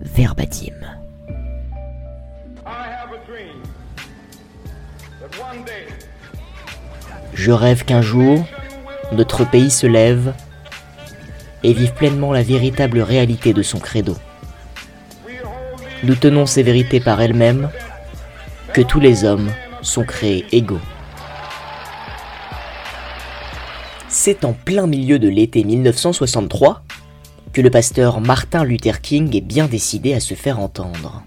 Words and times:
Verbatim. 0.00 0.74
Je 7.34 7.50
rêve 7.50 7.84
qu'un 7.84 8.02
jour, 8.02 8.44
notre 9.12 9.44
pays 9.44 9.70
se 9.70 9.86
lève 9.86 10.34
et 11.62 11.72
vive 11.72 11.92
pleinement 11.94 12.32
la 12.32 12.42
véritable 12.42 13.00
réalité 13.00 13.52
de 13.52 13.62
son 13.62 13.78
credo. 13.78 14.16
Nous 16.02 16.16
tenons 16.16 16.46
ces 16.46 16.62
vérités 16.62 17.00
par 17.00 17.20
elles-mêmes, 17.20 17.70
que 18.72 18.80
tous 18.80 19.00
les 19.00 19.24
hommes 19.24 19.50
sont 19.82 20.04
créés 20.04 20.46
égaux. 20.52 20.80
C'est 24.08 24.44
en 24.44 24.52
plein 24.52 24.86
milieu 24.86 25.18
de 25.18 25.28
l'été 25.28 25.64
1963 25.64 26.82
que 27.52 27.60
le 27.60 27.70
pasteur 27.70 28.20
Martin 28.20 28.64
Luther 28.64 29.02
King 29.02 29.36
est 29.36 29.42
bien 29.42 29.66
décidé 29.66 30.14
à 30.14 30.20
se 30.20 30.34
faire 30.34 30.58
entendre. 30.58 31.22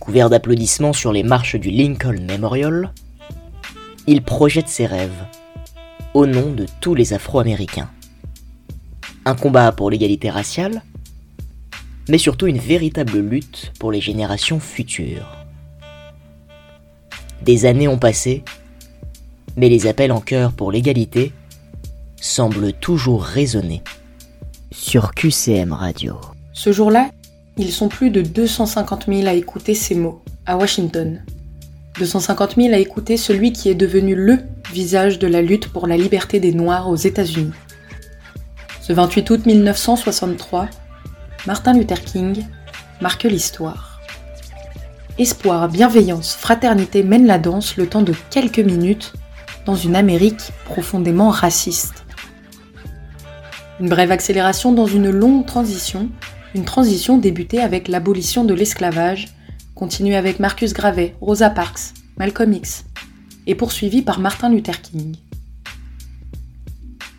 Couvert 0.00 0.28
d'applaudissements 0.28 0.92
sur 0.92 1.12
les 1.12 1.22
marches 1.22 1.54
du 1.54 1.70
Lincoln 1.70 2.26
Memorial, 2.28 2.92
il 4.08 4.22
projette 4.22 4.68
ses 4.68 4.86
rêves 4.86 5.24
au 6.14 6.26
nom 6.26 6.52
de 6.52 6.66
tous 6.80 6.96
les 6.96 7.12
Afro-Américains. 7.12 7.90
Un 9.24 9.36
combat 9.36 9.70
pour 9.70 9.88
l'égalité 9.88 10.30
raciale, 10.30 10.82
mais 12.08 12.18
surtout 12.18 12.48
une 12.48 12.58
véritable 12.58 13.20
lutte 13.20 13.72
pour 13.78 13.92
les 13.92 14.00
générations 14.00 14.58
futures. 14.58 15.46
Des 17.42 17.66
années 17.66 17.86
ont 17.86 17.98
passé, 17.98 18.42
mais 19.56 19.68
les 19.68 19.86
appels 19.86 20.10
en 20.10 20.20
chœur 20.20 20.52
pour 20.52 20.72
l'égalité 20.72 21.32
semblent 22.16 22.72
toujours 22.72 23.22
résonner 23.22 23.82
sur 24.72 25.14
QCM 25.14 25.72
Radio. 25.72 26.16
Ce 26.52 26.72
jour-là, 26.72 27.10
ils 27.56 27.72
sont 27.72 27.88
plus 27.88 28.10
de 28.10 28.22
250 28.22 29.06
000 29.06 29.26
à 29.26 29.34
écouter 29.34 29.74
ces 29.74 29.94
mots, 29.94 30.22
à 30.46 30.56
Washington. 30.56 31.22
250 31.98 32.56
000 32.56 32.74
à 32.74 32.78
écouter 32.78 33.16
celui 33.16 33.52
qui 33.52 33.68
est 33.68 33.74
devenu 33.74 34.14
LE 34.14 34.38
visage 34.72 35.18
de 35.18 35.26
la 35.26 35.42
lutte 35.42 35.68
pour 35.68 35.86
la 35.86 35.96
liberté 35.96 36.40
des 36.40 36.52
Noirs 36.52 36.88
aux 36.88 36.96
États-Unis. 36.96 37.52
Ce 38.80 38.92
28 38.92 39.30
août 39.30 39.46
1963, 39.46 40.68
Martin 41.46 41.74
Luther 41.74 42.00
King 42.00 42.44
marque 43.00 43.24
l'histoire. 43.24 44.00
Espoir, 45.18 45.68
bienveillance, 45.68 46.34
fraternité 46.34 47.02
mènent 47.02 47.26
la 47.26 47.38
danse 47.38 47.76
le 47.76 47.86
temps 47.86 48.02
de 48.02 48.14
quelques 48.30 48.58
minutes 48.58 49.12
dans 49.66 49.76
une 49.76 49.94
Amérique 49.94 50.52
profondément 50.64 51.30
raciste. 51.30 52.01
Une 53.80 53.88
brève 53.88 54.12
accélération 54.12 54.72
dans 54.72 54.86
une 54.86 55.10
longue 55.10 55.46
transition, 55.46 56.10
une 56.54 56.64
transition 56.64 57.16
débutée 57.16 57.60
avec 57.60 57.88
l'abolition 57.88 58.44
de 58.44 58.54
l'esclavage, 58.54 59.28
continuée 59.74 60.16
avec 60.16 60.38
Marcus 60.40 60.74
Garvey, 60.74 61.14
Rosa 61.20 61.50
Parks, 61.50 61.94
Malcolm 62.18 62.52
X, 62.52 62.84
et 63.46 63.54
poursuivie 63.54 64.02
par 64.02 64.20
Martin 64.20 64.50
Luther 64.50 64.80
King. 64.82 65.16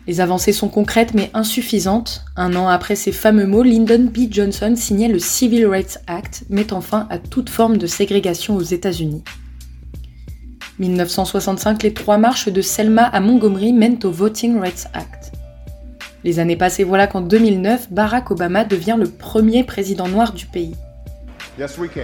Les 0.06 0.20
avancées 0.20 0.52
sont 0.52 0.68
concrètes 0.68 1.14
mais 1.14 1.30
insuffisantes. 1.34 2.24
Un 2.36 2.54
an 2.56 2.68
après 2.68 2.94
ces 2.94 3.12
fameux 3.12 3.46
mots, 3.46 3.62
Lyndon 3.62 4.10
B. 4.14 4.30
Johnson 4.30 4.74
signait 4.76 5.08
le 5.08 5.18
Civil 5.18 5.66
Rights 5.66 5.98
Act, 6.06 6.44
mettant 6.50 6.82
fin 6.82 7.06
à 7.10 7.18
toute 7.18 7.48
forme 7.48 7.78
de 7.78 7.86
ségrégation 7.86 8.54
aux 8.56 8.62
États-Unis. 8.62 9.24
1965, 10.78 11.82
les 11.82 11.94
trois 11.94 12.18
marches 12.18 12.48
de 12.48 12.60
Selma 12.60 13.04
à 13.04 13.20
Montgomery 13.20 13.72
mènent 13.72 13.98
au 14.04 14.10
Voting 14.10 14.58
Rights 14.58 14.88
Act. 14.92 15.23
Les 16.24 16.38
années 16.38 16.56
passées, 16.56 16.84
voilà 16.84 17.06
qu'en 17.06 17.20
2009, 17.20 17.92
Barack 17.92 18.30
Obama 18.30 18.64
devient 18.64 18.96
le 18.98 19.06
premier 19.10 19.62
président 19.62 20.08
noir 20.08 20.32
du 20.32 20.46
pays. 20.46 20.74
Yes, 21.58 21.76
we 21.76 21.88
can. 21.88 22.00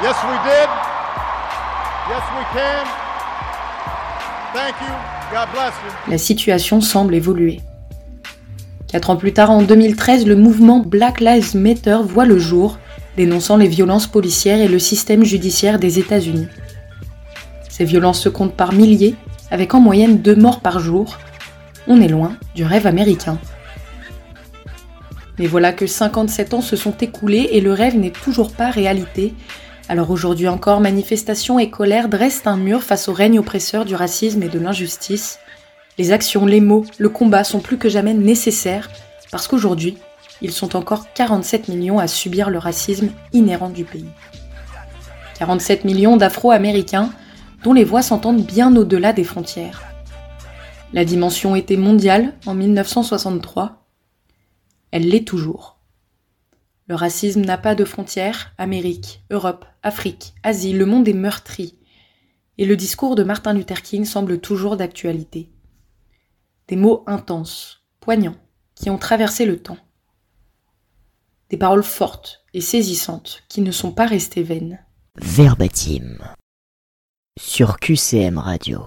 Yes, 0.00 0.16
we 0.22 0.38
did. 0.44 0.68
Yes, 2.08 2.22
we 2.36 2.44
can. 2.54 2.86
Thank 4.54 4.74
you. 4.80 4.94
God 5.32 5.48
bless 5.52 5.74
you. 5.84 6.10
La 6.10 6.18
situation 6.18 6.80
semble 6.80 7.16
évoluer. 7.16 7.60
Quatre 8.86 9.10
ans 9.10 9.16
plus 9.16 9.32
tard, 9.32 9.50
en 9.50 9.62
2013, 9.62 10.24
le 10.26 10.36
mouvement 10.36 10.78
Black 10.78 11.20
Lives 11.20 11.56
Matter 11.56 11.98
voit 12.04 12.26
le 12.26 12.38
jour, 12.38 12.78
dénonçant 13.16 13.56
les 13.56 13.68
violences 13.68 14.06
policières 14.06 14.60
et 14.60 14.68
le 14.68 14.78
système 14.78 15.24
judiciaire 15.24 15.80
des 15.80 15.98
États-Unis. 15.98 16.48
Ces 17.68 17.84
violences 17.84 18.20
se 18.20 18.28
comptent 18.28 18.56
par 18.56 18.72
milliers, 18.72 19.16
avec 19.50 19.74
en 19.74 19.80
moyenne 19.80 20.18
deux 20.18 20.36
morts 20.36 20.60
par 20.60 20.78
jour. 20.78 21.18
On 21.92 22.00
est 22.00 22.06
loin 22.06 22.36
du 22.54 22.62
rêve 22.62 22.86
américain. 22.86 23.36
Mais 25.40 25.48
voilà 25.48 25.72
que 25.72 25.88
57 25.88 26.54
ans 26.54 26.60
se 26.60 26.76
sont 26.76 26.96
écoulés 26.96 27.48
et 27.50 27.60
le 27.60 27.72
rêve 27.72 27.98
n'est 27.98 28.12
toujours 28.12 28.52
pas 28.52 28.70
réalité. 28.70 29.34
Alors 29.88 30.12
aujourd'hui 30.12 30.46
encore, 30.46 30.80
manifestations 30.80 31.58
et 31.58 31.68
colère 31.68 32.08
dressent 32.08 32.46
un 32.46 32.56
mur 32.56 32.84
face 32.84 33.08
au 33.08 33.12
règne 33.12 33.40
oppresseur 33.40 33.84
du 33.84 33.96
racisme 33.96 34.44
et 34.44 34.48
de 34.48 34.60
l'injustice. 34.60 35.40
Les 35.98 36.12
actions, 36.12 36.46
les 36.46 36.60
mots, 36.60 36.84
le 36.98 37.08
combat 37.08 37.42
sont 37.42 37.58
plus 37.58 37.76
que 37.76 37.88
jamais 37.88 38.14
nécessaires 38.14 38.88
parce 39.32 39.48
qu'aujourd'hui, 39.48 39.98
ils 40.42 40.52
sont 40.52 40.76
encore 40.76 41.12
47 41.14 41.66
millions 41.66 41.98
à 41.98 42.06
subir 42.06 42.50
le 42.50 42.58
racisme 42.58 43.08
inhérent 43.32 43.68
du 43.68 43.82
pays. 43.84 44.06
47 45.40 45.84
millions 45.84 46.16
d'Afro-Américains 46.16 47.10
dont 47.64 47.72
les 47.72 47.82
voix 47.82 48.02
s'entendent 48.02 48.46
bien 48.46 48.76
au-delà 48.76 49.12
des 49.12 49.24
frontières. 49.24 49.89
La 50.92 51.04
dimension 51.04 51.54
était 51.54 51.76
mondiale 51.76 52.36
en 52.46 52.54
1963. 52.54 53.86
Elle 54.90 55.08
l'est 55.08 55.26
toujours. 55.26 55.78
Le 56.88 56.96
racisme 56.96 57.42
n'a 57.42 57.58
pas 57.58 57.76
de 57.76 57.84
frontières, 57.84 58.52
Amérique, 58.58 59.22
Europe, 59.30 59.64
Afrique, 59.84 60.34
Asie, 60.42 60.72
le 60.72 60.86
monde 60.86 61.06
est 61.06 61.12
meurtri. 61.12 61.78
Et 62.58 62.66
le 62.66 62.76
discours 62.76 63.14
de 63.14 63.22
Martin 63.22 63.52
Luther 63.52 63.82
King 63.82 64.04
semble 64.04 64.40
toujours 64.40 64.76
d'actualité. 64.76 65.52
Des 66.66 66.74
mots 66.74 67.04
intenses, 67.06 67.84
poignants, 68.00 68.36
qui 68.74 68.90
ont 68.90 68.98
traversé 68.98 69.46
le 69.46 69.62
temps. 69.62 69.78
Des 71.50 71.56
paroles 71.56 71.84
fortes 71.84 72.44
et 72.52 72.60
saisissantes 72.60 73.44
qui 73.48 73.60
ne 73.60 73.70
sont 73.70 73.92
pas 73.92 74.06
restées 74.06 74.42
vaines. 74.42 74.84
Verbatim. 75.14 76.18
Sur 77.38 77.78
QCM 77.78 78.38
Radio. 78.38 78.82